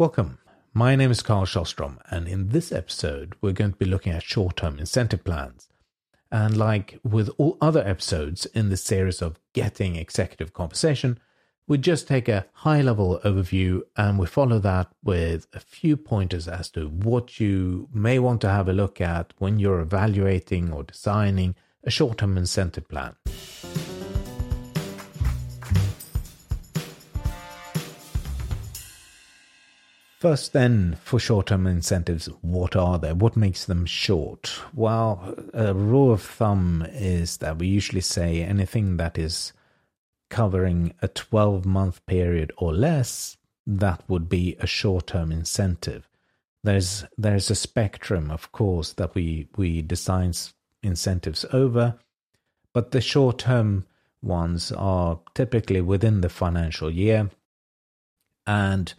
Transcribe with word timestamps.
Welcome. 0.00 0.38
My 0.72 0.96
name 0.96 1.10
is 1.10 1.20
Carl 1.20 1.44
Sjostrom, 1.44 1.98
and 2.08 2.26
in 2.26 2.48
this 2.48 2.72
episode, 2.72 3.34
we're 3.42 3.52
going 3.52 3.72
to 3.72 3.76
be 3.76 3.84
looking 3.84 4.14
at 4.14 4.22
short 4.22 4.56
term 4.56 4.78
incentive 4.78 5.24
plans. 5.24 5.68
And 6.32 6.56
like 6.56 6.98
with 7.04 7.28
all 7.36 7.58
other 7.60 7.86
episodes 7.86 8.46
in 8.46 8.70
this 8.70 8.82
series 8.82 9.20
of 9.20 9.38
Getting 9.52 9.96
Executive 9.96 10.54
Compensation, 10.54 11.20
we 11.68 11.76
just 11.76 12.08
take 12.08 12.30
a 12.30 12.46
high 12.54 12.80
level 12.80 13.20
overview 13.26 13.82
and 13.94 14.18
we 14.18 14.24
follow 14.24 14.58
that 14.60 14.88
with 15.04 15.46
a 15.52 15.60
few 15.60 15.98
pointers 15.98 16.48
as 16.48 16.70
to 16.70 16.88
what 16.88 17.38
you 17.38 17.86
may 17.92 18.18
want 18.18 18.40
to 18.40 18.48
have 18.48 18.70
a 18.70 18.72
look 18.72 19.02
at 19.02 19.34
when 19.36 19.58
you're 19.58 19.80
evaluating 19.80 20.72
or 20.72 20.82
designing 20.82 21.56
a 21.84 21.90
short 21.90 22.16
term 22.16 22.38
incentive 22.38 22.88
plan. 22.88 23.16
First, 30.20 30.52
then, 30.52 30.98
for 31.02 31.18
short 31.18 31.46
term 31.46 31.66
incentives, 31.66 32.26
what 32.42 32.76
are 32.76 32.98
they? 32.98 33.14
What 33.14 33.38
makes 33.38 33.64
them 33.64 33.86
short? 33.86 34.60
Well, 34.74 35.34
a 35.54 35.72
rule 35.72 36.12
of 36.12 36.20
thumb 36.20 36.86
is 36.90 37.38
that 37.38 37.58
we 37.58 37.68
usually 37.68 38.02
say 38.02 38.42
anything 38.42 38.98
that 38.98 39.16
is 39.16 39.54
covering 40.28 40.92
a 41.00 41.08
12 41.08 41.64
month 41.64 42.04
period 42.04 42.52
or 42.58 42.74
less, 42.74 43.38
that 43.66 44.02
would 44.08 44.28
be 44.28 44.56
a 44.60 44.66
short 44.66 45.06
term 45.06 45.32
incentive. 45.32 46.06
There's, 46.62 47.06
there's 47.16 47.50
a 47.50 47.54
spectrum, 47.54 48.30
of 48.30 48.52
course, 48.52 48.92
that 48.92 49.14
we, 49.14 49.48
we 49.56 49.80
design 49.80 50.34
incentives 50.82 51.46
over, 51.50 51.98
but 52.74 52.90
the 52.90 53.00
short 53.00 53.38
term 53.38 53.86
ones 54.20 54.70
are 54.70 55.18
typically 55.32 55.80
within 55.80 56.20
the 56.20 56.28
financial 56.28 56.90
year. 56.90 57.30
And 58.46 58.92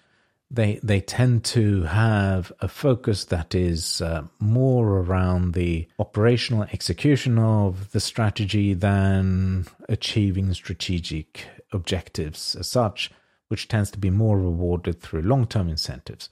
they 0.52 0.80
they 0.84 1.00
tend 1.00 1.44
to 1.46 1.84
have 1.84 2.52
a 2.59 2.68
focus 2.68 3.26
that 3.26 3.55
is 3.55 4.02
uh, 4.02 4.23
more 4.40 5.00
around 5.00 5.53
the 5.53 5.88
operational 5.98 6.64
execution 6.64 7.39
of 7.39 7.92
the 7.92 8.00
strategy 8.02 8.73
than 8.73 9.66
achieving 9.88 10.53
strategic 10.53 11.45
objectives 11.72 12.56
as 12.56 12.67
such, 12.67 13.09
which 13.48 13.70
tends 13.70 13.90
to 13.92 13.98
be 13.98 14.09
more 14.09 14.38
rewarded 14.38 15.02
through 15.02 15.22
long 15.22 15.48
term 15.48 15.70
incentives. 15.70 16.30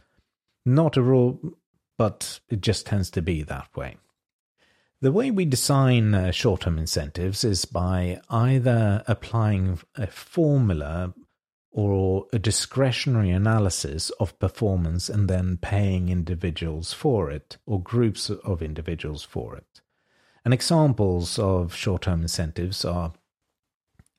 Not 0.65 0.97
a 0.97 1.01
rule, 1.01 1.39
but 1.97 2.41
it 2.49 2.61
just 2.61 2.85
tends 2.85 3.09
to 3.11 3.21
be 3.21 3.43
that 3.43 3.75
way. 3.75 3.97
The 5.01 5.13
way 5.13 5.31
we 5.31 5.45
design 5.45 6.13
uh, 6.13 6.31
short 6.31 6.61
term 6.61 6.77
incentives 6.77 7.45
is 7.45 7.63
by 7.63 8.19
either 8.29 9.01
applying 9.07 9.79
a 9.95 10.07
formula 10.07 11.13
or 11.79 12.27
a 12.33 12.39
discretionary 12.39 13.29
analysis 13.29 14.09
of 14.19 14.37
performance 14.37 15.07
and 15.07 15.29
then 15.29 15.55
paying 15.55 16.09
individuals 16.09 16.91
for 16.91 17.31
it 17.31 17.55
or 17.65 17.81
groups 17.81 18.29
of 18.29 18.61
individuals 18.61 19.23
for 19.23 19.55
it. 19.55 19.79
And 20.43 20.53
examples 20.53 21.39
of 21.39 21.73
short 21.73 22.01
term 22.01 22.21
incentives 22.21 22.83
are 22.83 23.13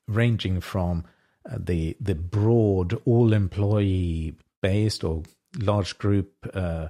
ranging 0.07 0.59
from 0.59 1.05
uh, 1.47 1.57
the, 1.59 1.95
the 1.99 2.15
broad 2.15 2.99
all 3.05 3.31
employee 3.31 4.35
based 4.63 5.03
or 5.03 5.21
large 5.59 5.99
group 5.99 6.33
uh, 6.55 6.87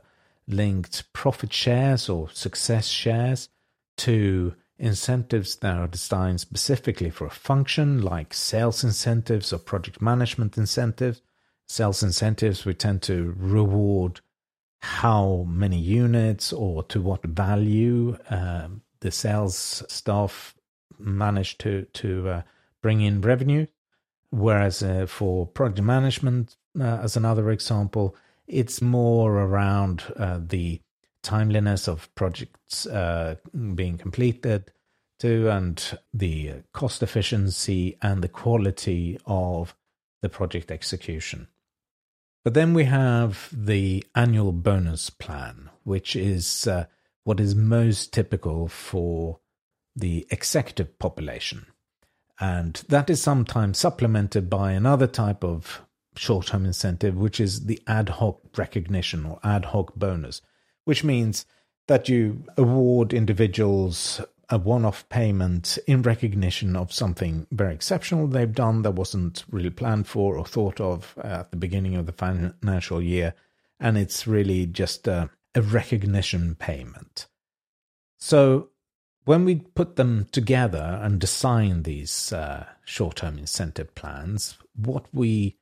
linked 0.47 1.11
profit 1.11 1.51
shares 1.51 2.07
or 2.07 2.29
success 2.29 2.87
shares 2.87 3.49
to 3.97 4.55
incentives 4.81 5.57
that 5.57 5.77
are 5.77 5.87
designed 5.87 6.41
specifically 6.41 7.11
for 7.11 7.27
a 7.27 7.31
function, 7.31 8.01
like 8.01 8.33
sales 8.33 8.83
incentives 8.83 9.53
or 9.53 9.59
project 9.59 10.01
management 10.01 10.57
incentives. 10.57 11.21
Sales 11.67 12.03
incentives, 12.03 12.65
we 12.65 12.73
tend 12.73 13.01
to 13.03 13.33
reward 13.37 14.19
how 14.81 15.45
many 15.47 15.77
units 15.77 16.51
or 16.51 16.83
to 16.83 16.99
what 16.99 17.23
value 17.23 18.17
um, 18.31 18.81
the 19.01 19.11
sales 19.11 19.83
staff 19.87 20.55
manage 20.97 21.57
to 21.59 21.85
to 21.93 22.29
uh, 22.29 22.41
bring 22.81 23.01
in 23.01 23.21
revenue. 23.21 23.67
Whereas 24.31 24.81
uh, 24.81 25.05
for 25.07 25.45
project 25.45 25.85
management, 25.85 26.55
uh, 26.79 26.99
as 27.03 27.15
another 27.15 27.51
example, 27.51 28.15
it's 28.47 28.81
more 28.81 29.33
around 29.33 30.03
uh, 30.17 30.39
the 30.41 30.81
timeliness 31.23 31.87
of 31.87 32.13
projects 32.15 32.85
uh, 32.85 33.35
being 33.75 33.97
completed 33.97 34.71
to 35.19 35.49
and 35.49 35.97
the 36.13 36.53
cost 36.73 37.03
efficiency 37.03 37.97
and 38.01 38.23
the 38.23 38.27
quality 38.27 39.19
of 39.25 39.75
the 40.21 40.29
project 40.29 40.71
execution. 40.71 41.47
But 42.43 42.55
then 42.55 42.73
we 42.73 42.85
have 42.85 43.49
the 43.51 44.03
annual 44.15 44.51
bonus 44.51 45.11
plan, 45.11 45.69
which 45.83 46.15
is 46.15 46.65
uh, 46.65 46.85
what 47.23 47.39
is 47.39 47.53
most 47.53 48.11
typical 48.13 48.67
for 48.67 49.39
the 49.95 50.25
executive 50.31 50.97
population. 50.97 51.67
And 52.39 52.81
that 52.89 53.09
is 53.11 53.21
sometimes 53.21 53.77
supplemented 53.77 54.49
by 54.49 54.71
another 54.71 55.05
type 55.05 55.43
of 55.43 55.81
short 56.15 56.47
term 56.47 56.65
incentive, 56.65 57.15
which 57.15 57.39
is 57.39 57.65
the 57.65 57.79
ad 57.85 58.09
hoc 58.09 58.41
recognition 58.57 59.25
or 59.25 59.39
ad 59.43 59.65
hoc 59.65 59.93
bonus, 59.95 60.41
which 60.85 61.03
means 61.03 61.45
that 61.87 62.09
you 62.09 62.43
award 62.57 63.13
individuals 63.13 64.21
a 64.51 64.57
one 64.57 64.83
off 64.83 65.07
payment 65.07 65.79
in 65.87 66.01
recognition 66.01 66.75
of 66.75 66.91
something 66.91 67.47
very 67.51 67.73
exceptional 67.73 68.27
they've 68.27 68.53
done 68.53 68.81
that 68.81 68.91
wasn't 68.91 69.45
really 69.49 69.69
planned 69.69 70.05
for 70.07 70.37
or 70.37 70.45
thought 70.45 70.81
of 70.81 71.17
at 71.23 71.51
the 71.51 71.57
beginning 71.57 71.95
of 71.95 72.05
the 72.05 72.11
financial 72.11 73.01
year. 73.01 73.33
And 73.79 73.97
it's 73.97 74.27
really 74.27 74.65
just 74.65 75.07
a, 75.07 75.29
a 75.55 75.61
recognition 75.61 76.55
payment. 76.55 77.27
So 78.19 78.69
when 79.23 79.45
we 79.45 79.55
put 79.55 79.95
them 79.95 80.27
together 80.31 80.99
and 81.01 81.19
design 81.19 81.83
these 81.83 82.33
uh, 82.33 82.65
short 82.83 83.17
term 83.17 83.37
incentive 83.37 83.95
plans, 83.95 84.57
what 84.75 85.05
we 85.13 85.55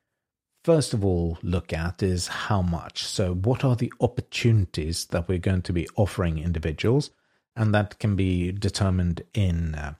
first 0.63 0.93
of 0.93 1.05
all 1.05 1.37
look 1.41 1.73
at 1.73 2.03
is 2.03 2.27
how 2.27 2.61
much. 2.61 3.03
So, 3.03 3.33
what 3.33 3.63
are 3.63 3.75
the 3.75 3.93
opportunities 3.99 5.05
that 5.07 5.27
we're 5.27 5.39
going 5.39 5.63
to 5.63 5.73
be 5.73 5.87
offering 5.95 6.39
individuals? 6.39 7.11
And 7.55 7.73
that 7.73 7.99
can 7.99 8.15
be 8.15 8.51
determined 8.51 9.23
in 9.33 9.75
uh, 9.75 9.95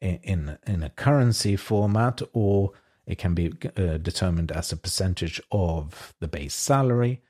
in 0.00 0.58
in 0.66 0.82
a 0.82 0.90
currency 0.90 1.56
format, 1.56 2.22
or 2.32 2.72
it 3.06 3.18
can 3.18 3.34
be 3.34 3.52
uh, 3.76 3.98
determined 3.98 4.52
as 4.52 4.72
a 4.72 4.76
percentage 4.76 5.40
of 5.52 6.14
the 6.20 6.28
base 6.28 6.54
salary, 6.54 7.22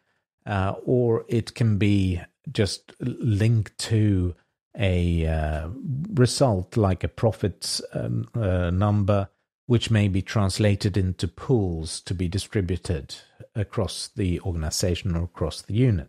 uh, 0.46 0.74
or 0.84 1.24
it 1.28 1.54
can 1.54 1.78
be 1.78 2.20
just 2.50 2.92
linked 3.00 3.76
to 3.78 4.34
a 4.78 5.26
uh, 5.26 5.68
result 6.14 6.76
like 6.76 7.04
a 7.04 7.08
profit 7.08 7.80
um, 7.94 8.28
uh, 8.34 8.70
number 8.70 9.28
which 9.68 9.90
may 9.90 10.08
be 10.08 10.22
translated 10.22 10.96
into 10.96 11.28
pools 11.28 12.00
to 12.00 12.14
be 12.14 12.26
distributed 12.26 13.14
across 13.54 14.08
the 14.16 14.40
organization 14.40 15.14
or 15.14 15.24
across 15.24 15.60
the 15.60 15.74
unit. 15.74 16.08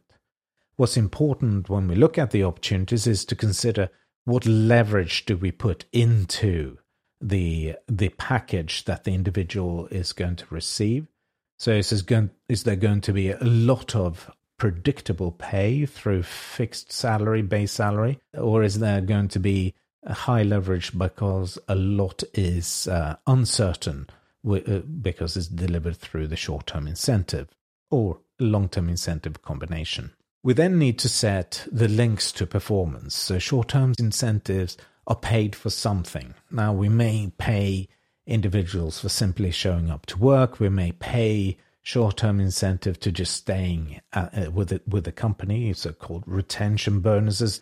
What's 0.77 0.95
important 0.95 1.67
when 1.67 1.89
we 1.89 1.95
look 1.95 2.17
at 2.17 2.31
the 2.31 2.45
opportunities 2.45 3.05
is 3.05 3.25
to 3.25 3.35
consider 3.35 3.89
what 4.23 4.45
leverage 4.45 5.25
do 5.25 5.35
we 5.35 5.51
put 5.51 5.83
into 5.91 6.77
the 7.19 7.75
the 7.85 8.07
package 8.09 8.85
that 8.85 9.03
the 9.03 9.13
individual 9.13 9.87
is 9.87 10.13
going 10.13 10.37
to 10.37 10.45
receive. 10.49 11.07
So 11.57 11.73
is, 11.73 12.01
going, 12.03 12.29
is 12.47 12.63
there 12.63 12.77
going 12.77 13.01
to 13.01 13.11
be 13.11 13.31
a 13.31 13.43
lot 13.43 13.93
of 13.93 14.31
predictable 14.57 15.33
pay 15.33 15.85
through 15.85 16.23
fixed 16.23 16.93
salary, 16.93 17.41
base 17.41 17.73
salary, 17.73 18.19
or 18.33 18.63
is 18.63 18.79
there 18.79 19.01
going 19.01 19.27
to 19.29 19.39
be 19.39 19.75
high 20.07 20.43
leverage 20.43 20.97
because 20.97 21.57
a 21.67 21.75
lot 21.75 22.23
is 22.33 22.87
uh, 22.87 23.17
uncertain 23.27 24.07
uh, 24.49 24.79
because 25.01 25.35
it's 25.35 25.47
delivered 25.47 25.97
through 25.97 26.27
the 26.27 26.35
short 26.35 26.67
term 26.67 26.87
incentive 26.87 27.49
or 27.91 28.19
long 28.39 28.69
term 28.69 28.89
incentive 28.89 29.41
combination. 29.41 30.12
We 30.41 30.53
then 30.53 30.79
need 30.79 30.97
to 31.00 31.09
set 31.09 31.68
the 31.69 31.89
links 31.89 32.31
to 32.33 32.45
performance. 32.45 33.13
So 33.13 33.39
short 33.39 33.69
term 33.69 33.94
incentives 34.00 34.77
are 35.06 35.15
paid 35.15 35.56
for 35.56 35.69
something. 35.69 36.35
Now, 36.50 36.71
we 36.71 36.88
may 36.88 37.31
pay 37.38 37.89
individuals 38.25 39.00
for 39.00 39.09
simply 39.09 39.51
showing 39.51 39.89
up 39.89 40.06
to 40.06 40.18
work, 40.18 40.59
we 40.59 40.69
may 40.69 40.91
pay 40.94 41.57
short 41.81 42.18
term 42.18 42.39
incentive 42.39 43.00
to 43.00 43.12
just 43.12 43.35
staying 43.35 44.00
uh, 44.13 44.29
with 44.53 44.71
it 44.71 44.88
with 44.88 45.03
the 45.03 45.12
company, 45.12 45.74
so 45.74 45.91
called 45.91 46.24
retention 46.27 47.00
bonuses 47.00 47.62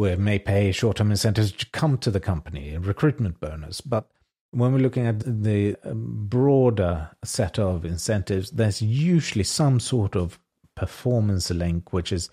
we 0.00 0.16
may 0.16 0.38
pay 0.38 0.72
short 0.72 0.96
term 0.96 1.10
incentives 1.10 1.52
to 1.52 1.66
come 1.66 1.98
to 1.98 2.10
the 2.10 2.20
company, 2.20 2.76
recruitment 2.78 3.38
bonus. 3.38 3.82
But 3.82 4.08
when 4.50 4.72
we're 4.72 4.78
looking 4.78 5.06
at 5.06 5.20
the 5.20 5.76
um, 5.84 6.26
broader 6.26 7.10
set 7.22 7.58
of 7.58 7.84
incentives, 7.84 8.50
there's 8.50 8.80
usually 8.80 9.44
some 9.44 9.78
sort 9.78 10.16
of 10.16 10.38
performance 10.74 11.50
link 11.50 11.92
which 11.92 12.12
is 12.12 12.30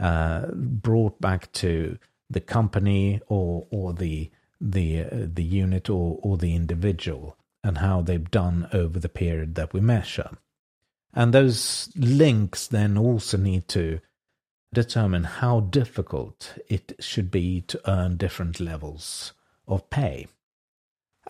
uh, 0.00 0.46
brought 0.54 1.20
back 1.20 1.52
to 1.52 1.98
the 2.30 2.40
company 2.40 3.20
or 3.26 3.66
or 3.70 3.92
the 3.92 4.30
the 4.58 5.02
uh, 5.02 5.08
the 5.34 5.44
unit 5.44 5.90
or 5.90 6.18
or 6.22 6.38
the 6.38 6.54
individual 6.54 7.36
and 7.62 7.78
how 7.78 8.00
they've 8.00 8.30
done 8.30 8.68
over 8.72 8.98
the 8.98 9.10
period 9.10 9.54
that 9.54 9.74
we 9.74 9.80
measure. 9.80 10.30
And 11.12 11.34
those 11.34 11.90
links 11.94 12.66
then 12.66 12.96
also 12.96 13.36
need 13.36 13.68
to 13.68 14.00
determine 14.72 15.24
how 15.24 15.60
difficult 15.60 16.58
it 16.68 16.94
should 17.00 17.30
be 17.30 17.60
to 17.62 17.80
earn 17.90 18.16
different 18.16 18.60
levels 18.60 19.32
of 19.68 19.88
pay. 19.90 20.26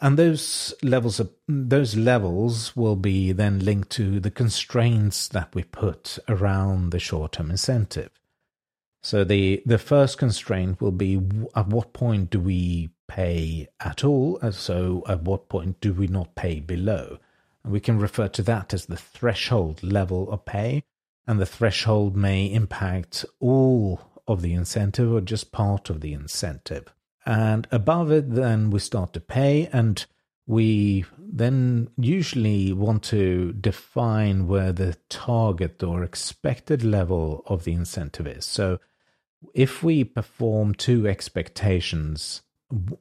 And 0.01 0.19
those 0.19 0.75
levels 0.83 1.21
of, 1.21 1.31
those 1.47 1.97
levels 1.97 2.75
will 2.75 2.97
be 2.97 3.33
then 3.33 3.59
linked 3.59 3.91
to 3.91 4.21
the 4.21 4.31
constraints 4.31 5.29
that 5.29 5.55
we 5.55 5.65
put 5.65 6.19
around 6.29 6.91
the 6.91 6.99
short-term 6.99 7.51
incentive. 7.51 8.11
So 9.03 9.25
the 9.25 9.63
the 9.67 9.79
first 9.79 10.17
constraint 10.17 10.81
will 10.81 10.93
be 10.93 11.21
at 11.57 11.67
what 11.67 11.93
point 11.93 12.31
do 12.31 12.41
we 12.41 12.91
pay 13.09 13.69
at 13.81 14.05
all? 14.05 14.39
So 14.53 15.03
at 15.09 15.23
what 15.23 15.49
point 15.49 15.81
do 15.81 15.93
we 15.93 16.07
not 16.07 16.37
pay 16.37 16.61
below? 16.61 17.19
And 17.65 17.73
we 17.73 17.81
can 17.81 17.99
refer 17.99 18.29
to 18.29 18.43
that 18.45 18.73
as 18.73 18.87
the 18.87 18.97
threshold 18.97 19.83
level 19.83 20.31
of 20.31 20.45
pay, 20.45 20.85
and 21.27 21.41
the 21.41 21.47
threshold 21.47 22.17
may 22.17 22.47
impact 22.47 23.25
all 23.41 24.01
of 24.27 24.43
the 24.43 24.53
incentive 24.53 25.13
or 25.13 25.21
just 25.21 25.53
part 25.53 25.91
of 25.91 26.01
the 26.01 26.13
incentive. 26.13 26.93
And 27.25 27.69
above 27.71 28.11
it, 28.11 28.35
then 28.35 28.71
we 28.71 28.81
start 28.81 29.13
to 29.13 29.21
pay, 29.21 29.69
and 29.73 30.05
we 30.47 31.05
then 31.19 31.89
usually 31.97 32.73
want 32.73 33.05
to 33.05 33.53
define 33.53 34.49
where 34.49 34.73
the 34.73 34.97
target 35.09 35.83
or 35.83 36.03
expected 36.03 36.83
level 36.83 37.43
of 37.47 37.65
the 37.65 37.73
incentive 37.73 38.27
is. 38.27 38.45
So 38.45 38.81
if 39.55 39.83
we 39.83 40.05
perform 40.05 40.75
to 40.75 41.07
expectations, 41.07 42.43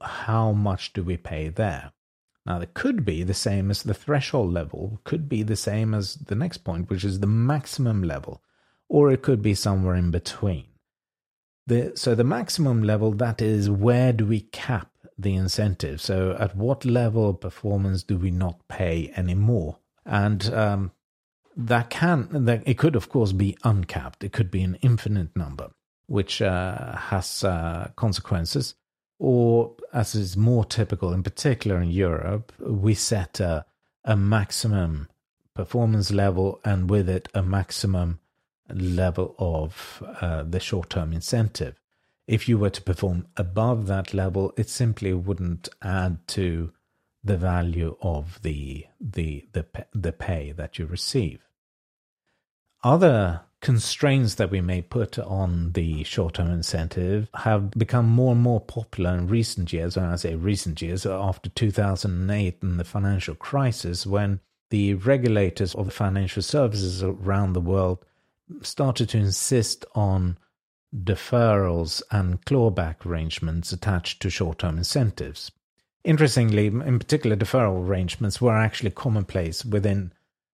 how 0.01 0.51
much 0.51 0.93
do 0.93 1.03
we 1.03 1.17
pay 1.17 1.49
there? 1.49 1.91
Now, 2.45 2.59
it 2.59 2.73
could 2.73 3.05
be 3.05 3.23
the 3.23 3.33
same 3.33 3.69
as 3.69 3.83
the 3.83 3.93
threshold 3.93 4.51
level, 4.51 4.99
could 5.03 5.29
be 5.29 5.43
the 5.43 5.55
same 5.55 5.93
as 5.93 6.15
the 6.15 6.35
next 6.35 6.59
point, 6.59 6.89
which 6.89 7.03
is 7.03 7.19
the 7.19 7.27
maximum 7.27 8.03
level, 8.03 8.41
or 8.89 9.11
it 9.11 9.21
could 9.21 9.41
be 9.41 9.53
somewhere 9.53 9.95
in 9.95 10.09
between. 10.11 10.65
The, 11.67 11.91
so, 11.95 12.15
the 12.15 12.23
maximum 12.23 12.81
level, 12.83 13.11
that 13.11 13.41
is 13.41 13.69
where 13.69 14.11
do 14.11 14.25
we 14.25 14.41
cap 14.41 14.89
the 15.17 15.35
incentive? 15.35 16.01
So, 16.01 16.35
at 16.39 16.55
what 16.55 16.83
level 16.83 17.29
of 17.29 17.39
performance 17.39 18.01
do 18.01 18.17
we 18.17 18.31
not 18.31 18.67
pay 18.67 19.13
anymore? 19.15 19.77
And 20.03 20.51
um, 20.51 20.91
that 21.55 21.91
can, 21.91 22.45
that, 22.45 22.63
it 22.65 22.79
could, 22.79 22.95
of 22.95 23.09
course, 23.09 23.33
be 23.33 23.55
uncapped, 23.63 24.23
it 24.23 24.33
could 24.33 24.49
be 24.49 24.63
an 24.63 24.79
infinite 24.81 25.35
number 25.35 25.71
which 26.11 26.41
uh, 26.41 26.93
has 26.93 27.41
uh, 27.45 27.89
consequences. 27.95 28.75
Or, 29.23 29.75
as 29.93 30.15
is 30.15 30.35
more 30.35 30.65
typical, 30.65 31.13
in 31.13 31.21
particular 31.21 31.79
in 31.79 31.91
Europe, 31.91 32.51
we 32.59 32.95
set 32.95 33.39
a, 33.39 33.67
a 34.03 34.17
maximum 34.17 35.09
performance 35.53 36.09
level 36.09 36.59
and 36.65 36.89
with 36.89 37.07
it 37.07 37.29
a 37.35 37.43
maximum 37.43 38.19
level 38.73 39.35
of 39.37 40.01
uh, 40.21 40.41
the 40.41 40.59
short 40.59 40.89
term 40.89 41.13
incentive. 41.13 41.79
If 42.25 42.49
you 42.49 42.57
were 42.57 42.71
to 42.71 42.81
perform 42.81 43.27
above 43.37 43.85
that 43.85 44.15
level, 44.15 44.55
it 44.57 44.69
simply 44.69 45.13
wouldn't 45.13 45.69
add 45.83 46.27
to 46.29 46.71
the 47.23 47.37
value 47.37 47.97
of 48.01 48.41
the 48.41 48.87
the 48.99 49.45
the 49.53 49.67
the 49.93 50.13
pay 50.13 50.51
that 50.53 50.79
you 50.79 50.87
receive. 50.87 51.45
Other 52.83 53.41
constraints 53.61 54.35
that 54.35 54.49
we 54.49 54.59
may 54.59 54.81
put 54.81 55.19
on 55.19 55.71
the 55.73 56.03
short 56.03 56.33
term 56.33 56.49
incentive 56.49 57.29
have 57.35 57.71
become 57.71 58.09
more 58.09 58.33
and 58.33 58.41
more 58.41 58.59
popular 58.59 59.11
in 59.11 59.27
recent 59.27 59.71
years. 59.71 59.95
When 59.95 60.05
I 60.05 60.15
say 60.15 60.35
recent 60.35 60.81
years, 60.81 61.05
after 61.05 61.49
2008 61.49 62.57
and 62.61 62.79
the 62.79 62.83
financial 62.83 63.35
crisis, 63.35 64.05
when 64.05 64.39
the 64.71 64.95
regulators 64.95 65.75
of 65.75 65.85
the 65.85 65.91
financial 65.91 66.41
services 66.41 67.03
around 67.03 67.53
the 67.53 67.61
world 67.61 68.03
started 68.63 69.09
to 69.09 69.17
insist 69.17 69.85
on 69.93 70.37
deferrals 70.95 72.01
and 72.11 72.43
clawback 72.45 73.05
arrangements 73.05 73.71
attached 73.71 74.21
to 74.21 74.29
short 74.29 74.59
term 74.59 74.77
incentives. 74.77 75.51
Interestingly, 76.03 76.67
in 76.67 76.97
particular, 76.97 77.35
deferral 77.35 77.85
arrangements 77.85 78.41
were 78.41 78.57
actually 78.57 78.89
commonplace 78.89 79.63
within 79.63 80.11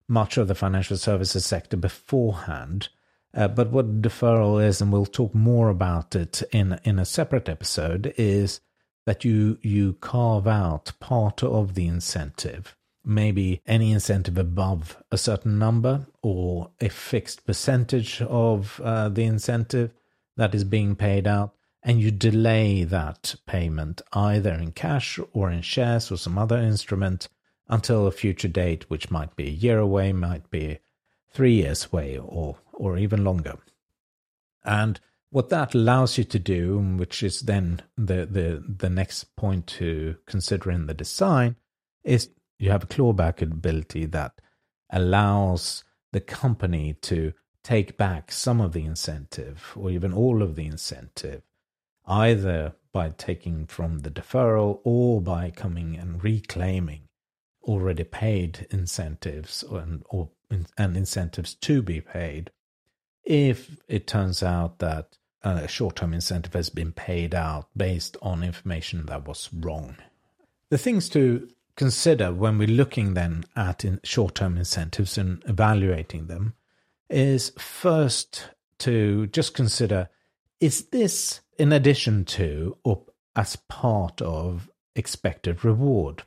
much 0.10 0.38
of 0.38 0.48
the 0.48 0.56
financial 0.56 0.98
services 0.98 1.46
sector 1.46 1.78
beforehand 1.78 2.90
uh, 3.34 3.48
but 3.48 3.72
what 3.72 4.02
deferral 4.02 4.64
is, 4.64 4.82
and 4.82 4.92
we'll 4.92 5.06
talk 5.06 5.36
more 5.36 5.70
about 5.70 6.16
it 6.16 6.42
in 6.52 6.80
in 6.84 7.00
a 7.00 7.06
separate 7.06 7.50
episode, 7.50 8.14
is 8.18 8.62
that 9.06 9.24
you 9.24 9.58
you 9.62 9.94
carve 9.94 10.48
out 10.48 10.92
part 11.00 11.44
of 11.44 11.74
the 11.74 11.88
incentive, 11.88 12.76
maybe 13.04 13.62
any 13.66 13.92
incentive 13.92 14.38
above 14.38 15.02
a 15.12 15.18
certain 15.18 15.58
number 15.60 16.08
or 16.22 16.72
a 16.82 16.90
fixed 16.90 17.46
percentage 17.46 18.22
of 18.22 18.82
uh, 18.84 19.10
the 19.10 19.24
incentive 19.24 19.92
that 20.36 20.54
is 20.54 20.64
being 20.64 20.96
paid 20.96 21.28
out, 21.28 21.54
and 21.84 22.02
you 22.02 22.12
delay 22.12 22.84
that 22.84 23.36
payment 23.46 24.02
either 24.14 24.54
in 24.54 24.72
cash 24.72 25.20
or 25.34 25.50
in 25.52 25.62
shares 25.62 26.12
or 26.12 26.18
some 26.18 26.38
other 26.38 26.58
instrument 26.58 27.28
until 27.70 28.08
a 28.08 28.12
future 28.12 28.48
date, 28.48 28.90
which 28.90 29.12
might 29.12 29.36
be 29.36 29.48
a 29.48 29.52
year 29.52 29.80
away, 29.80 30.14
might 30.14 30.50
be 30.50 30.80
three 31.32 31.54
years 31.54 31.92
way 31.92 32.18
or 32.18 32.58
or 32.74 32.98
even 32.98 33.24
longer. 33.24 33.58
And 34.64 35.00
what 35.30 35.50
that 35.50 35.76
allows 35.76 36.18
you 36.18 36.24
to 36.26 36.40
do, 36.40 36.80
which 36.80 37.22
is 37.22 37.42
then 37.42 37.82
the, 37.98 38.26
the, 38.26 38.64
the 38.68 38.90
next 38.90 39.36
point 39.36 39.68
to 39.68 40.18
consider 40.26 40.72
in 40.72 40.86
the 40.86 40.94
design, 40.94 41.56
is 42.04 42.30
you 42.60 42.72
have 42.72 42.84
a 42.84 42.88
clawback 42.88 43.42
ability 43.42 44.06
that 44.06 44.40
allows 44.90 45.84
the 46.14 46.22
company 46.22 46.94
to 47.02 47.34
take 47.64 47.98
back 47.98 48.32
some 48.32 48.62
of 48.62 48.72
the 48.72 48.86
incentive 48.86 49.74
or 49.76 49.92
even 49.92 50.14
all 50.14 50.42
of 50.42 50.56
the 50.56 50.66
incentive, 50.66 51.42
either 52.06 52.74
by 52.94 53.10
taking 53.10 53.66
from 53.66 54.00
the 54.00 54.10
deferral 54.10 54.80
or 54.86 55.22
by 55.22 55.52
coming 55.52 55.98
and 55.98 56.24
reclaiming 56.24 57.02
already 57.64 58.06
paid 58.06 58.66
incentives 58.72 59.64
and, 59.64 60.04
or, 60.10 60.30
and 60.50 60.98
incentives 60.98 61.54
to 61.56 61.82
be 61.82 62.02
paid 62.02 62.52
if 63.24 63.78
it 63.88 64.08
turns 64.08 64.42
out 64.42 64.80
that 64.80 65.18
a 65.44 65.68
short 65.68 65.98
term 65.98 66.14
incentive 66.14 66.54
has 66.54 66.70
been 66.70 66.92
paid 66.92 67.36
out 67.36 67.68
based 67.76 68.18
on 68.22 68.44
information 68.44 69.06
that 69.06 69.28
was 69.28 69.50
wrong. 69.54 69.98
The 70.70 70.78
things 70.78 71.10
to 71.10 71.50
consider 71.76 72.34
when 72.34 72.58
we're 72.58 72.68
looking 72.68 73.14
then 73.14 73.46
at 73.56 73.86
short 74.04 74.36
term 74.36 74.58
incentives 74.58 75.18
and 75.18 75.44
evaluating 75.46 76.28
them 76.28 76.56
is 77.10 77.52
first 77.58 78.50
to 78.80 79.28
just 79.28 79.54
consider 79.54 80.10
is 80.60 80.86
this 80.88 81.42
in 81.58 81.72
addition 81.72 82.26
to 82.26 82.78
or 82.84 83.04
as 83.36 83.56
part 83.68 84.22
of 84.22 84.70
expected 84.96 85.64
reward? 85.64 86.24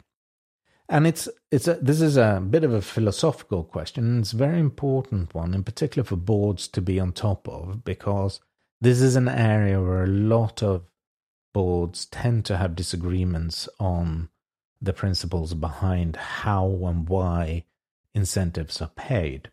And 0.91 1.07
it's 1.07 1.29
it's 1.53 1.69
a, 1.69 1.75
this 1.75 2.01
is 2.01 2.17
a 2.17 2.43
bit 2.51 2.65
of 2.65 2.75
a 2.75 2.83
philosophical 2.83 3.63
question. 3.63 4.19
It's 4.19 4.33
a 4.33 4.37
very 4.37 4.59
important 4.59 5.33
one, 5.33 5.55
in 5.55 5.63
particular 5.63 6.05
for 6.05 6.17
boards 6.17 6.67
to 6.67 6.83
be 6.83 6.99
on 6.99 7.13
top 7.13 7.49
of, 7.49 7.85
because 7.85 8.41
this 8.81 9.01
is 9.01 9.15
an 9.15 9.29
area 9.29 9.81
where 9.81 10.03
a 10.03 10.09
lot 10.09 10.65
of 10.65 10.83
boards 11.55 12.07
tend 12.07 12.45
to 12.47 12.57
have 12.57 12.75
disagreements 12.75 13.69
on 13.79 14.31
the 14.83 14.93
principles 14.93 15.55
behind 15.55 16.17
how 16.17 16.67
and 16.85 17.09
why 17.09 17.65
incentives 18.13 18.83
are 18.83 18.91
paid. 18.97 19.49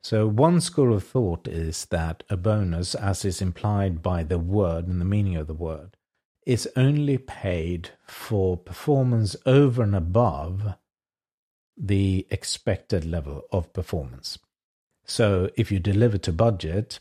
So, 0.00 0.28
one 0.28 0.60
school 0.60 0.94
of 0.94 1.02
thought 1.02 1.48
is 1.48 1.86
that 1.86 2.22
a 2.30 2.36
bonus, 2.36 2.94
as 2.94 3.24
is 3.24 3.42
implied 3.42 4.00
by 4.00 4.22
the 4.22 4.38
word 4.38 4.86
and 4.86 5.00
the 5.00 5.04
meaning 5.04 5.34
of 5.34 5.48
the 5.48 5.54
word, 5.54 5.95
is 6.46 6.68
only 6.76 7.18
paid 7.18 7.90
for 8.06 8.56
performance 8.56 9.34
over 9.44 9.82
and 9.82 9.96
above 9.96 10.74
the 11.76 12.26
expected 12.30 13.04
level 13.04 13.42
of 13.52 13.72
performance. 13.72 14.38
So 15.04 15.50
if 15.56 15.70
you 15.70 15.78
deliver 15.78 16.18
to 16.18 16.32
budget, 16.32 17.00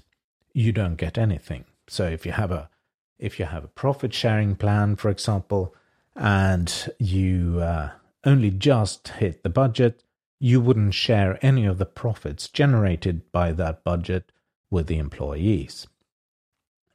you 0.52 0.72
don't 0.72 0.96
get 0.96 1.18
anything. 1.18 1.66
So 1.88 2.06
if 2.08 2.26
you 2.26 2.34
have 2.34 2.52
a 2.52 2.70
if 3.18 3.40
you 3.40 3.46
have 3.46 3.64
a 3.64 3.70
profit 3.70 4.14
sharing 4.14 4.56
plan, 4.56 4.98
for 4.98 5.10
example, 5.10 5.74
and 6.16 6.94
you 7.00 7.60
uh, 7.62 7.92
only 8.26 8.52
just 8.52 9.08
hit 9.08 9.44
the 9.44 9.50
budget, 9.50 10.04
you 10.40 10.60
wouldn't 10.60 10.94
share 10.94 11.40
any 11.42 11.66
of 11.66 11.78
the 11.78 11.86
profits 11.86 12.50
generated 12.50 13.32
by 13.32 13.54
that 13.54 13.86
budget 13.86 14.34
with 14.70 14.88
the 14.88 14.98
employees. 14.98 15.88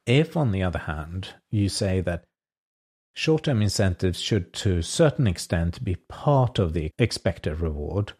If, 0.05 0.37
on 0.37 0.53
the 0.53 0.63
other 0.63 0.81
hand, 0.81 1.35
you 1.51 1.71
say 1.71 2.01
that 2.03 2.25
Short 3.21 3.43
term 3.43 3.61
incentives 3.61 4.19
should, 4.19 4.55
to 4.55 4.79
a 4.79 4.83
certain 4.83 5.27
extent, 5.27 5.85
be 5.85 5.97
part 5.97 6.59
of 6.59 6.73
the 6.73 6.91
expected 6.99 7.61
reward. 7.61 8.15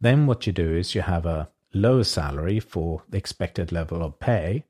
Then, 0.00 0.28
what 0.28 0.46
you 0.46 0.52
do 0.52 0.76
is 0.76 0.94
you 0.94 1.02
have 1.02 1.26
a 1.26 1.48
lower 1.72 2.04
salary 2.04 2.60
for 2.60 3.02
the 3.08 3.18
expected 3.18 3.72
level 3.72 4.00
of 4.00 4.20
pay, 4.20 4.62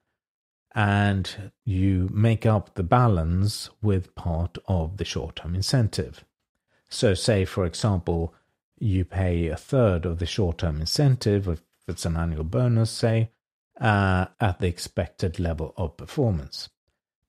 and 0.75 1.53
you 1.67 2.09
make 2.11 2.47
up 2.47 2.77
the 2.77 2.83
balance 2.83 3.69
with 3.83 4.15
part 4.15 4.57
of 4.67 4.97
the 4.97 5.05
short 5.05 5.37
term 5.37 5.55
incentive. 5.55 6.25
So, 6.89 7.13
say, 7.13 7.45
for 7.45 7.67
example, 7.67 8.33
you 8.79 9.05
pay 9.05 9.49
a 9.49 9.57
third 9.59 10.07
of 10.07 10.19
the 10.19 10.25
short 10.25 10.57
term 10.57 10.81
incentive 10.81 11.47
if 11.47 11.61
it's 11.87 12.07
an 12.07 12.17
annual 12.17 12.45
bonus, 12.45 12.91
say, 12.91 13.33
uh, 13.79 14.29
at 14.41 14.61
the 14.61 14.67
expected 14.67 15.39
level 15.39 15.75
of 15.77 15.99
performance. 15.99 16.71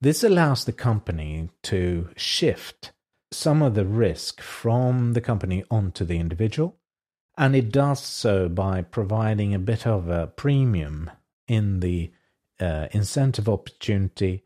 This 0.01 0.23
allows 0.23 0.65
the 0.65 0.73
company 0.73 1.49
to 1.63 2.09
shift 2.15 2.91
some 3.31 3.61
of 3.61 3.75
the 3.75 3.85
risk 3.85 4.41
from 4.41 5.13
the 5.13 5.21
company 5.21 5.63
onto 5.71 6.05
the 6.05 6.19
individual, 6.19 6.77
and 7.37 7.55
it 7.55 7.71
does 7.71 8.01
so 8.01 8.47
by 8.47 8.81
providing 8.81 9.53
a 9.53 9.59
bit 9.59 9.85
of 9.85 10.07
a 10.07 10.27
premium 10.27 11.11
in 11.47 11.79
the 11.79 12.11
uh, 12.59 12.87
incentive 12.91 13.49
opportunity 13.49 14.43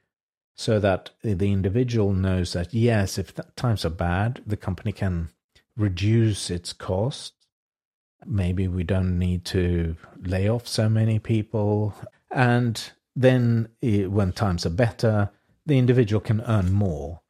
so 0.55 0.79
that 0.79 1.11
the 1.23 1.51
individual 1.51 2.11
knows 2.11 2.53
that 2.53 2.73
yes, 2.73 3.17
if 3.17 3.33
times 3.55 3.85
are 3.85 3.89
bad, 3.89 4.41
the 4.45 4.57
company 4.57 4.91
can 4.91 5.29
reduce 5.77 6.49
its 6.49 6.73
cost. 6.73 7.33
Maybe 8.25 8.67
we 8.67 8.83
don't 8.83 9.17
need 9.17 9.45
to 9.45 9.95
lay 10.21 10.49
off 10.49 10.67
so 10.67 10.89
many 10.89 11.17
people. 11.19 11.95
And 12.29 12.91
then 13.15 13.69
when 13.81 14.33
times 14.33 14.65
are 14.65 14.71
better, 14.71 15.31
the 15.69 15.77
individual 15.77 16.19
can 16.19 16.41
earn 16.41 16.73
more 16.73 17.21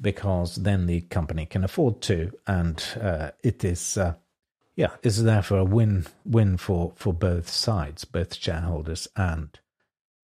because 0.00 0.56
then 0.56 0.86
the 0.86 1.00
company 1.02 1.46
can 1.46 1.64
afford 1.64 2.02
to. 2.02 2.32
And 2.46 2.84
uh, 3.00 3.30
it 3.42 3.64
is, 3.64 3.96
uh, 3.96 4.14
yeah, 4.76 4.90
is 5.02 5.22
therefore 5.22 5.58
a 5.58 5.64
win 5.64 6.06
win 6.24 6.58
for, 6.58 6.92
for 6.96 7.14
both 7.14 7.48
sides, 7.48 8.04
both 8.04 8.34
shareholders 8.34 9.08
and 9.16 9.58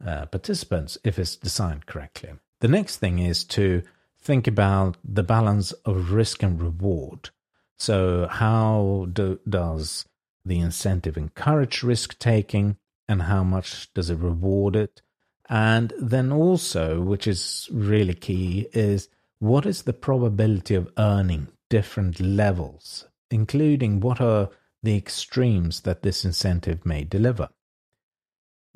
uh, 0.04 0.26
participants, 0.26 0.96
if 1.04 1.18
it's 1.18 1.37
designed 1.37 1.87
correctly. 1.87 2.30
The 2.61 2.68
next 2.68 2.96
thing 2.96 3.18
is 3.18 3.44
to 3.44 3.82
think 4.18 4.46
about 4.46 4.96
the 5.04 5.23
balance 5.23 5.73
of 5.73 6.12
risk 6.12 6.42
and 6.42 6.61
reward. 6.61 7.30
So, 7.78 8.26
how 8.28 9.08
do, 9.12 9.38
does 9.49 10.06
the 10.44 10.58
incentive 10.58 11.16
encourage 11.16 11.82
risk 11.82 12.18
taking, 12.18 12.76
and 13.08 13.23
how 13.23 13.44
much 13.44 13.92
does 13.92 14.08
it 14.11 14.18
reward 14.18 14.76
it? 14.76 15.02
And 15.48 15.92
then 15.98 16.32
also, 16.32 17.00
which 17.00 17.26
is 17.26 17.68
really 17.72 18.14
key, 18.14 18.68
is 18.72 19.08
what 19.38 19.66
is 19.66 19.82
the 19.82 19.92
probability 19.92 20.74
of 20.74 20.92
earning 20.98 21.48
different 21.68 22.20
levels, 22.20 23.06
including 23.30 24.00
what 24.00 24.20
are 24.20 24.50
the 24.82 24.96
extremes 24.96 25.82
that 25.82 26.02
this 26.02 26.24
incentive 26.24 26.84
may 26.84 27.04
deliver? 27.04 27.48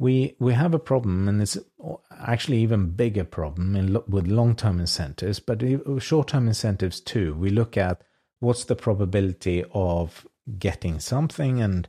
we 0.01 0.35
we 0.39 0.55
have 0.55 0.73
a 0.73 0.79
problem, 0.79 1.29
and 1.29 1.43
it's 1.43 1.59
actually 2.19 2.57
even 2.63 2.91
bigger 2.93 3.23
problem 3.23 3.77
in, 3.77 3.99
with 4.09 4.27
long 4.27 4.57
term 4.57 4.81
incentives, 4.81 5.39
but 5.41 5.63
short 5.99 6.29
term 6.29 6.49
incentives 6.49 7.01
too. 7.01 7.35
We 7.35 7.51
look 7.51 7.77
at 7.77 8.01
what's 8.41 8.65
the 8.65 8.75
probability 8.75 9.63
of 9.75 10.27
getting 10.59 11.01
something, 11.01 11.61
and 11.61 11.87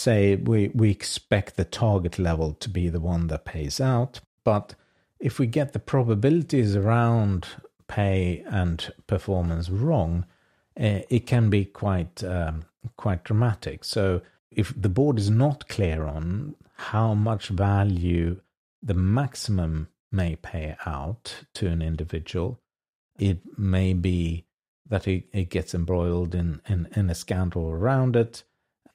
say 0.00 0.36
we 0.36 0.70
we 0.74 0.90
expect 0.90 1.56
the 1.56 1.64
target 1.64 2.18
level 2.18 2.54
to 2.54 2.68
be 2.68 2.88
the 2.88 3.00
one 3.00 3.26
that 3.28 3.44
pays 3.44 3.80
out, 3.80 4.20
but 4.44 4.74
if 5.18 5.38
we 5.38 5.46
get 5.46 5.72
the 5.72 5.78
probabilities 5.78 6.74
around 6.74 7.46
pay 7.88 8.42
and 8.46 8.92
performance 9.06 9.68
wrong, 9.68 10.24
uh, 10.80 11.00
it 11.08 11.26
can 11.26 11.50
be 11.50 11.64
quite 11.64 12.24
um, 12.24 12.64
quite 12.96 13.22
dramatic. 13.24 13.84
So 13.84 14.22
if 14.50 14.72
the 14.80 14.88
board 14.88 15.18
is 15.18 15.30
not 15.30 15.68
clear 15.68 16.06
on 16.06 16.54
how 16.76 17.14
much 17.14 17.48
value 17.48 18.40
the 18.82 18.94
maximum 18.94 19.88
may 20.10 20.36
pay 20.36 20.76
out 20.86 21.44
to 21.54 21.68
an 21.68 21.82
individual. 21.82 22.60
It 23.18 23.40
may 23.58 23.92
be 23.92 24.46
that 24.88 25.06
it, 25.06 25.24
it 25.32 25.50
gets 25.50 25.74
embroiled 25.74 26.34
in, 26.34 26.60
in, 26.66 26.88
in 26.96 27.10
a 27.10 27.14
scandal 27.14 27.68
around 27.68 28.16
it. 28.16 28.42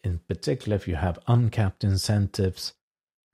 In 0.06 0.20
particular, 0.28 0.76
if 0.76 0.88
you 0.88 0.96
have 0.96 1.18
uncapped 1.28 1.84
incentives, 1.84 2.74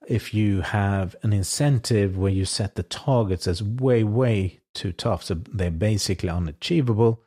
if 0.07 0.33
you 0.33 0.61
have 0.61 1.15
an 1.21 1.33
incentive 1.33 2.17
where 2.17 2.31
you 2.31 2.45
set 2.45 2.75
the 2.75 2.83
targets 2.83 3.45
as 3.45 3.61
way, 3.61 4.05
way 4.05 4.61
too 4.73 4.93
tough, 4.93 5.23
so 5.23 5.35
they're 5.53 5.69
basically 5.69 6.29
unachievable, 6.29 7.21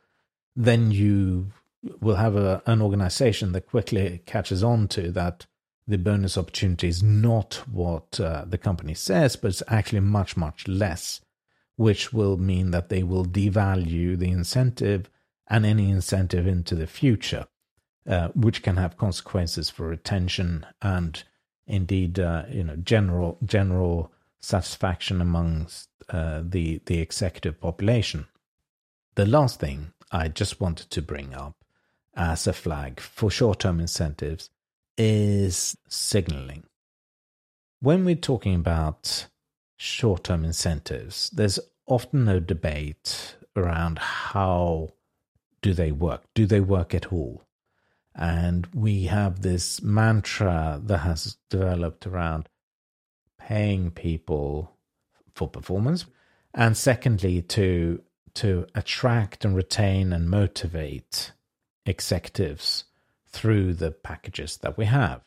then 0.57 0.91
you 0.91 1.53
will 2.01 2.17
have 2.17 2.37
a, 2.37 2.63
an 2.65 2.81
organization 2.81 3.53
that 3.53 3.67
quickly 3.69 4.23
catches 4.25 4.65
on 4.65 4.89
to 4.89 5.11
that 5.13 5.47
the 5.87 5.99
bonus 5.99 6.39
opportunity 6.39 6.89
is 6.89 7.03
not 7.03 7.63
what 7.71 8.19
uh, 8.19 8.47
the 8.47 8.57
company 8.57 8.95
says, 8.95 9.37
but 9.37 9.49
it's 9.49 9.63
actually 9.69 10.01
much, 10.01 10.39
much 10.39 10.67
less, 10.67 11.21
which 11.77 12.15
will 12.15 12.39
mean 12.39 12.71
that 12.71 12.89
they 12.89 13.03
will 13.03 13.27
devalue 13.27 14.19
the 14.19 14.31
incentive 14.31 15.11
and 15.47 15.67
any 15.67 15.91
incentive 15.91 16.47
into 16.47 16.75
the 16.75 16.87
future, 16.87 17.47
uh, 18.09 18.29
which 18.35 18.63
can 18.63 18.77
have 18.77 18.97
consequences 18.97 19.71
for 19.71 19.89
retention 19.89 20.67
and 20.83 21.25
indeed, 21.67 22.19
uh, 22.19 22.45
you 22.51 22.65
know, 22.65 22.77
general 22.77 23.39
general 23.45 24.13
satisfaction 24.41 25.21
amongst 25.21 25.89
uh, 26.11 26.43
the 26.45 26.81
the 26.87 27.01
executive 27.01 27.61
population. 27.61 28.27
The 29.15 29.27
last 29.27 29.61
thing 29.61 29.93
I 30.11 30.29
just 30.29 30.61
wanted 30.61 30.91
to 30.91 31.03
bring 31.03 31.35
up 31.35 31.57
as 32.17 32.47
a 32.47 32.53
flag 32.53 33.01
for 33.01 33.31
short 33.31 33.61
term 33.61 33.81
incentives 33.81 34.51
is 34.97 35.77
signaling. 35.89 36.65
When 37.81 38.05
we're 38.05 38.15
talking 38.15 38.55
about 38.55 39.27
short 39.77 40.25
term 40.25 40.45
incentives, 40.45 41.31
there's 41.31 41.59
often 41.87 42.25
no 42.25 42.41
debate 42.41 43.37
around 43.57 43.99
how 43.99 44.91
do 45.63 45.73
they 45.73 45.93
work? 45.93 46.23
Do 46.35 46.47
they 46.47 46.61
work 46.61 46.95
at 46.95 47.13
all? 47.13 47.43
And 48.15 48.67
we 48.73 49.05
have 49.05 49.43
this 49.43 49.83
mantra 49.83 50.81
that 50.85 50.99
has 50.99 51.37
developed 51.51 52.07
around 52.07 52.49
paying 53.39 53.91
people 53.91 54.77
for 55.35 55.49
performance. 55.49 56.07
And 56.55 56.77
secondly, 56.77 57.43
to 57.43 58.03
to 58.35 58.67
attract 58.75 59.45
and 59.45 59.55
retain 59.55 60.13
and 60.13 60.29
motivate 60.29 61.33
executives 61.87 62.85
through 63.29 63.75
the 63.75 63.93
packages 63.93 64.57
that 64.59 64.77
we 64.77 64.87
have. 64.87 65.21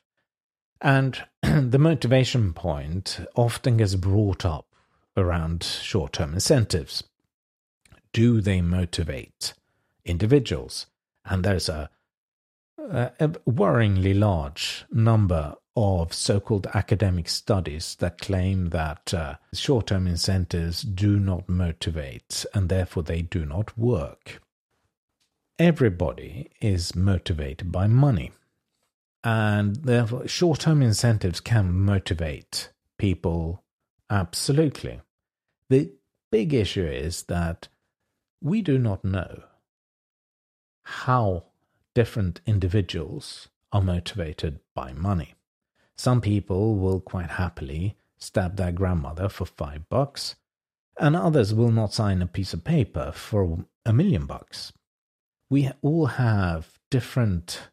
And 0.82 1.24
the 1.42 1.80
motivation 1.80 2.54
point 2.54 3.20
often 3.36 3.78
gets 3.78 3.96
brought 3.96 4.46
up 4.46 4.68
around 5.16 5.64
short 5.64 6.14
term 6.14 6.34
incentives. 6.34 7.04
Do 8.14 8.42
they 8.42 8.62
motivate 8.62 9.54
individuals? 10.06 10.88
And 11.26 11.44
there's 11.44 11.70
a, 11.70 11.90
a 12.90 13.30
worryingly 13.48 14.18
large 14.18 14.86
number 14.92 15.56
of 15.76 16.14
so 16.14 16.40
called 16.40 16.68
academic 16.74 17.30
studies 17.30 17.96
that 18.00 18.20
claim 18.20 18.70
that 18.70 19.14
uh, 19.14 19.36
short 19.54 19.88
term 19.88 20.08
incentives 20.08 20.82
do 20.82 21.20
not 21.20 21.48
motivate 21.48 22.46
and 22.54 22.70
therefore 22.70 23.04
they 23.04 23.22
do 23.22 23.46
not 23.46 23.78
work 23.78 24.42
everybody 25.60 26.50
is 26.62 26.96
motivated 26.96 27.72
by 27.72 27.88
money. 27.88 28.32
And 29.24 29.78
therefore, 29.78 30.28
short 30.28 30.62
term 30.62 30.82
incentives 30.82 31.40
can 31.40 31.74
motivate 31.74 32.70
people 32.98 33.64
absolutely. 34.10 35.02
The 35.70 35.92
big 36.32 36.54
issue 36.54 36.86
is 36.86 37.24
that 37.24 37.68
we 38.42 38.62
do 38.62 38.78
not 38.78 39.04
know 39.04 39.44
how 40.84 41.46
different 42.02 42.42
individuals 42.46 43.50
are 43.72 43.82
motivated 43.82 44.60
by 44.74 44.94
money. 44.94 45.34
Some 45.96 46.22
people 46.22 46.76
will 46.76 47.00
quite 47.00 47.32
happily 47.32 47.98
stab 48.18 48.56
their 48.56 48.72
grandmother 48.72 49.30
for 49.30 49.46
five 49.46 49.90
bucks, 49.90 50.36
and 51.00 51.16
others 51.16 51.54
will 51.54 51.72
not 51.72 51.94
sign 51.94 52.22
a 52.22 52.28
piece 52.28 52.54
of 52.54 52.64
paper 52.64 53.12
for 53.12 53.66
a 53.86 53.94
million 53.94 54.26
bucks 54.26 54.74
we 55.50 55.72
all 55.82 56.08
have 56.08 56.80
different 56.90 57.70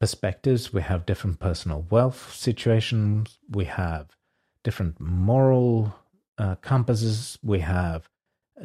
perspectives. 0.00 0.72
We 0.72 0.82
have 0.82 1.06
different 1.06 1.38
personal 1.38 1.86
wealth 1.90 2.34
situations. 2.34 3.38
We 3.48 3.66
have 3.66 4.16
different 4.62 5.00
moral 5.00 5.94
uh, 6.38 6.56
compasses. 6.56 7.38
We 7.42 7.60
have 7.60 8.08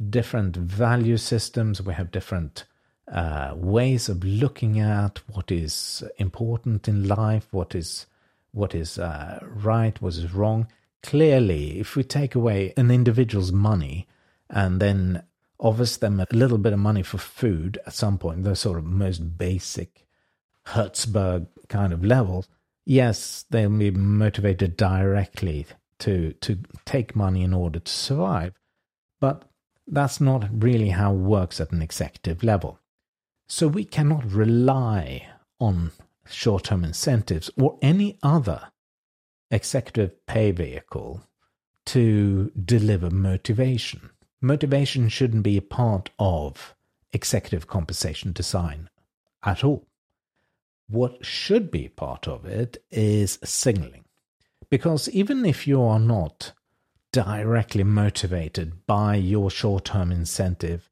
different 0.09 0.55
value 0.55 1.17
systems. 1.17 1.81
We 1.81 1.93
have 1.93 2.11
different 2.11 2.65
uh, 3.11 3.53
ways 3.55 4.07
of 4.09 4.23
looking 4.23 4.79
at 4.79 5.19
what 5.33 5.51
is 5.51 6.03
important 6.17 6.87
in 6.87 7.07
life, 7.07 7.47
what 7.51 7.73
is 7.75 8.05
what 8.51 8.73
is 8.73 8.97
uh, 8.97 9.39
right, 9.41 10.01
what 10.01 10.13
is 10.15 10.33
wrong. 10.33 10.67
Clearly, 11.01 11.79
if 11.79 11.95
we 11.95 12.03
take 12.03 12.35
away 12.35 12.73
an 12.77 12.91
individual's 12.91 13.51
money 13.51 14.07
and 14.49 14.79
then 14.81 15.23
offers 15.59 15.97
them 15.97 16.19
a 16.19 16.27
little 16.31 16.57
bit 16.57 16.73
of 16.73 16.79
money 16.79 17.03
for 17.03 17.17
food 17.17 17.79
at 17.85 17.93
some 17.93 18.17
point, 18.17 18.43
the 18.43 18.55
sort 18.55 18.77
of 18.77 18.85
most 18.85 19.37
basic 19.37 20.05
Herzberg 20.67 21.47
kind 21.67 21.93
of 21.93 22.03
levels, 22.03 22.47
yes, 22.85 23.45
they'll 23.49 23.69
be 23.69 23.91
motivated 23.91 24.77
directly 24.77 25.65
to 25.99 26.33
to 26.33 26.59
take 26.85 27.15
money 27.15 27.43
in 27.43 27.53
order 27.53 27.79
to 27.79 27.91
survive. 27.91 28.53
But 29.19 29.43
that's 29.87 30.21
not 30.21 30.47
really 30.51 30.89
how 30.89 31.13
it 31.13 31.17
works 31.17 31.59
at 31.59 31.71
an 31.71 31.81
executive 31.81 32.43
level. 32.43 32.79
So 33.51 33.67
we 33.67 33.83
cannot 33.83 34.31
rely 34.31 35.27
on 35.59 35.91
short 36.29 36.65
term 36.65 36.85
incentives 36.85 37.49
or 37.57 37.79
any 37.81 38.19
other 38.21 38.69
executive 39.49 40.25
pay 40.27 40.51
vehicle 40.51 41.23
to 41.87 42.51
deliver 42.51 43.09
motivation. 43.09 44.11
Motivation 44.39 45.09
shouldn't 45.09 45.41
be 45.41 45.57
a 45.57 45.63
part 45.63 46.11
of 46.19 46.75
executive 47.11 47.65
compensation 47.65 48.31
design 48.33 48.87
at 49.43 49.63
all. 49.63 49.87
What 50.87 51.25
should 51.25 51.71
be 51.71 51.89
part 51.89 52.27
of 52.27 52.45
it 52.45 52.83
is 52.91 53.39
signaling. 53.43 54.05
Because 54.69 55.09
even 55.09 55.43
if 55.43 55.67
you 55.67 55.81
are 55.81 55.99
not 55.99 56.53
directly 57.11 57.83
motivated 57.83 58.85
by 58.85 59.15
your 59.15 59.49
short 59.49 59.85
term 59.85 60.11
incentive 60.11 60.87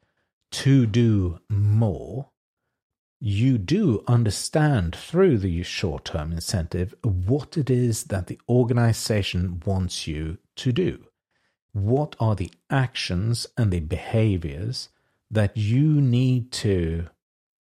to 0.50 0.88
do 0.88 1.40
more, 1.50 2.30
you 3.20 3.58
do 3.58 4.04
understand 4.08 4.96
through 4.96 5.38
the 5.40 5.64
short 5.64 6.06
term 6.06 6.32
incentive 6.32 6.94
what 7.02 7.58
it 7.58 7.70
is 7.70 8.06
that 8.06 8.28
the 8.28 8.40
organization 8.48 9.62
wants 9.66 10.08
you 10.08 10.38
to 10.56 10.72
do. 10.72 11.06
What 11.74 12.16
are 12.20 12.36
the 12.36 12.52
actions 12.70 13.48
and 13.58 13.72
the 13.72 13.80
behaviors 13.80 14.90
that 15.30 15.58
you 15.58 16.02
need 16.02 16.52
to 16.52 17.08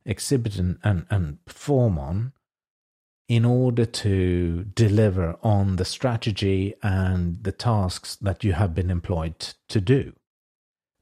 exhibit 0.04 0.56
and, 0.56 0.78
and, 0.82 1.06
and 1.10 1.44
perform 1.44 1.98
on 1.98 2.32
in 3.28 3.44
order 3.44 3.86
to 3.86 4.64
deliver 4.74 5.36
on 5.42 5.76
the 5.76 5.84
strategy 5.84 6.74
and 6.82 7.42
the 7.44 7.52
tasks 7.52 8.16
that 8.16 8.42
you 8.44 8.52
have 8.52 8.74
been 8.74 8.90
employed 8.90 9.54
to 9.68 9.80
do. 9.80 10.12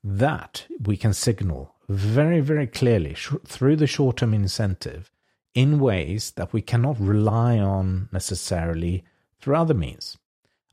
That 0.05 0.67
we 0.81 0.97
can 0.97 1.13
signal 1.13 1.75
very, 1.91 2.41
very 2.41 2.69
clearly 2.69 3.15
sh- 3.15 3.33
through 3.45 3.75
the 3.75 3.87
short 3.87 4.19
term 4.19 4.33
incentive 4.33 5.11
in 5.55 5.81
ways 5.81 6.31
that 6.33 6.53
we 6.53 6.63
cannot 6.63 7.01
rely 7.01 7.59
on 7.59 8.09
necessarily 8.13 9.05
through 9.41 9.57
other 9.57 9.75
means. 9.75 10.17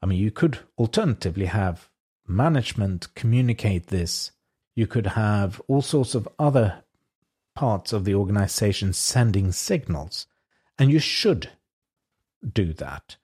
I 0.01 0.05
mean, 0.05 0.19
you 0.19 0.29
could 0.29 0.59
alternatively 0.77 1.47
have 1.47 1.89
management 2.27 3.13
communicate 3.15 3.87
this. 3.87 4.31
You 4.75 4.85
could 4.85 5.07
have 5.07 5.59
all 5.67 5.81
sorts 5.81 6.13
of 6.13 6.27
other 6.37 6.83
parts 7.55 7.93
of 7.93 8.05
the 8.05 8.13
organization 8.13 8.93
sending 8.93 9.51
signals 9.51 10.27
and 10.77 10.91
you 10.91 10.99
should 10.99 11.49
do 12.47 12.73
that. 12.73 13.17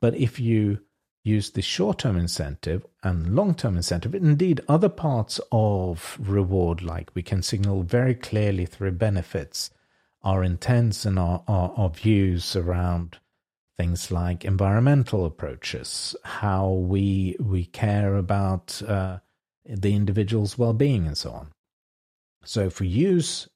But 0.00 0.14
if 0.14 0.38
you 0.38 0.82
use 1.22 1.50
the 1.50 1.62
short 1.62 1.98
term 1.98 2.16
incentive 2.16 2.86
and 3.02 3.34
long 3.34 3.54
term 3.54 3.76
incentive, 3.76 4.14
indeed 4.14 4.60
other 4.68 4.88
parts 4.88 5.40
of 5.52 6.16
reward, 6.20 6.82
like 6.82 7.10
we 7.14 7.22
can 7.22 7.42
signal 7.42 7.82
very 7.82 8.14
clearly 8.14 8.66
through 8.66 8.92
benefits 8.92 9.70
our 10.22 10.44
intents 10.44 11.06
and 11.06 11.18
our, 11.18 11.42
our, 11.48 11.72
our 11.76 11.88
views 11.88 12.54
around 12.54 13.18
things 13.78 14.10
like 14.10 14.44
environmental 14.44 15.24
approaches, 15.24 16.14
how 16.24 16.70
we 16.70 17.36
we 17.40 17.64
care 17.64 18.16
about 18.16 18.82
uh, 18.86 19.18
the 19.64 19.94
individual's 19.94 20.58
well-being, 20.58 21.06
and 21.06 21.16
so 21.16 21.30
on. 21.30 21.48
So 22.44 22.66
if 22.66 22.80
we 22.80 22.88
use 22.88 23.48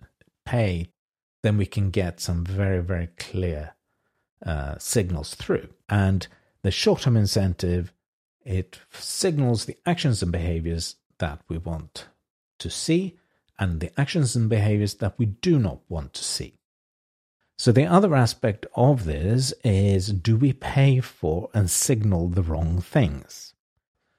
pay 0.47 0.89
then 1.45 1.59
we 1.59 1.67
can 1.67 1.91
get 1.91 2.21
some 2.21 2.43
very, 2.43 2.83
very 2.83 3.09
clear 3.19 3.75
uh, 4.47 4.77
signals 4.79 5.35
through. 5.35 5.69
And 5.91 6.27
the 6.65 6.71
short 6.71 7.03
term 7.03 7.17
incentive, 7.17 7.93
it 8.43 8.81
signals 8.91 9.67
the 9.67 9.77
actions 9.85 10.23
and 10.23 10.33
behaviors 10.33 10.97
that 11.19 11.41
we 11.47 11.59
want 11.59 12.07
to 12.59 12.71
see 12.71 13.19
and 13.59 13.81
the 13.81 13.93
actions 14.01 14.35
and 14.35 14.49
behaviors 14.49 14.95
that 14.95 15.19
we 15.19 15.27
do 15.27 15.59
not 15.59 15.79
want 15.89 16.15
to 16.15 16.25
see. 16.25 16.55
So, 17.57 17.71
the 17.71 17.85
other 17.85 18.15
aspect 18.17 18.65
of 18.75 19.05
this 19.05 19.53
is 19.63 20.09
do 20.09 20.37
we 20.37 20.55
pay 20.55 21.01
for 21.01 21.51
and 21.53 21.71
signal 21.71 22.29
the 22.29 22.43
wrong 22.43 22.81
things? 22.81 23.53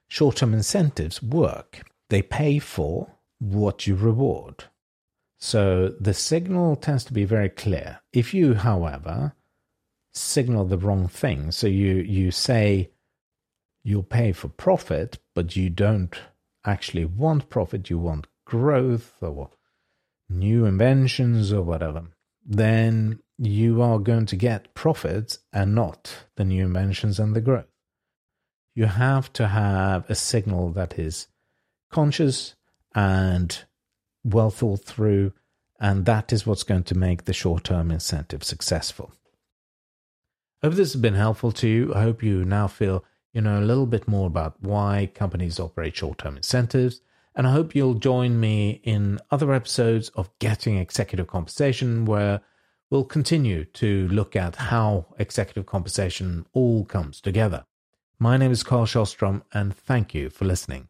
Short 0.08 0.38
term 0.38 0.54
incentives 0.54 1.24
work, 1.24 1.82
they 2.10 2.22
pay 2.22 2.60
for 2.60 3.10
what 3.40 3.88
you 3.88 3.96
reward. 3.96 4.66
So 5.40 5.94
the 6.00 6.14
signal 6.14 6.76
tends 6.76 7.04
to 7.06 7.14
be 7.14 7.26
very 7.26 7.50
clear. 7.50 8.00
If 8.14 8.34
you, 8.34 8.54
however, 8.54 9.34
signal 10.16 10.66
the 10.66 10.78
wrong 10.78 11.08
thing, 11.08 11.52
so 11.52 11.68
you, 11.68 11.96
you 11.96 12.32
say 12.32 12.92
you'll 13.84 14.04
pay 14.04 14.32
for 14.32 14.48
profit, 14.48 15.20
but 15.34 15.56
you 15.56 15.70
don't 15.70 16.16
actually 16.66 17.06
want 17.06 17.50
profit, 17.50 17.90
you 17.90 18.00
want 18.00 18.28
growth 18.46 19.14
or 19.22 19.50
new 20.30 20.66
inventions 20.66 21.54
or 21.54 21.62
whatever, 21.62 22.04
then 22.46 23.20
you 23.38 23.82
are 23.82 24.00
going 24.00 24.26
to 24.26 24.36
get 24.36 24.74
profit 24.74 25.38
and 25.52 25.76
not 25.76 26.26
the 26.36 26.46
new 26.46 26.66
inventions 26.66 27.20
and 27.20 27.36
the 27.36 27.42
growth. 27.42 27.66
You 28.74 28.86
have 28.86 29.32
to 29.34 29.48
have 29.48 30.10
a 30.10 30.16
signal 30.16 30.72
that 30.72 30.98
is 31.00 31.28
conscious 31.92 32.56
and 32.94 33.64
well 34.24 34.50
thought 34.50 34.84
through, 34.84 35.34
and 35.80 36.06
that 36.06 36.34
is 36.34 36.46
what's 36.46 36.64
going 36.64 36.84
to 36.84 36.98
make 36.98 37.26
the 37.26 37.34
short 37.34 37.66
term 37.66 37.92
incentive 37.92 38.44
successful. 38.44 39.14
Hope 40.66 40.74
this 40.74 40.94
has 40.94 41.02
been 41.04 41.14
helpful 41.14 41.52
to 41.52 41.68
you. 41.68 41.94
I 41.94 42.02
hope 42.02 42.24
you 42.24 42.44
now 42.44 42.66
feel 42.66 43.06
you 43.34 43.42
know 43.42 43.60
a 43.60 43.62
little 43.62 43.86
bit 43.86 44.08
more 44.08 44.26
about 44.26 44.56
why 44.62 45.12
companies 45.14 45.60
operate 45.60 45.96
short 45.96 46.18
term 46.18 46.38
incentives. 46.38 47.02
And 47.36 47.46
I 47.46 47.52
hope 47.52 47.76
you'll 47.76 47.94
join 47.94 48.40
me 48.40 48.82
in 48.84 49.20
other 49.30 49.54
episodes 49.54 50.10
of 50.16 50.32
Getting 50.40 50.80
Executive 50.80 51.28
Compensation, 51.28 52.06
where 52.06 52.42
we'll 52.90 53.04
continue 53.04 53.66
to 53.66 54.08
look 54.08 54.36
at 54.36 54.56
how 54.56 55.14
executive 55.20 55.68
compensation 55.68 56.48
all 56.52 56.84
comes 56.84 57.22
together. 57.22 57.66
My 58.18 58.36
name 58.36 58.50
is 58.50 58.64
Carl 58.64 58.88
Sjostrom, 58.88 59.44
and 59.54 59.72
thank 59.72 60.16
you 60.16 60.32
for 60.32 60.46
listening. 60.46 60.88